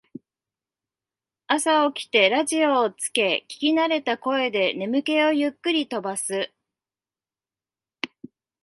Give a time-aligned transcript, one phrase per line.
[1.45, 6.51] 朝起きてラジオをつけ聞きなれた声で眠気をゆっくり飛ばす